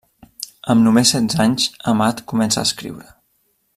[0.73, 3.11] Amb només setze anys, Amat comença a escriure.